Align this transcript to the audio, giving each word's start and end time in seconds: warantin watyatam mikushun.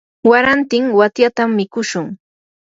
warantin 0.29 0.83
watyatam 0.99 1.49
mikushun. 1.59 2.05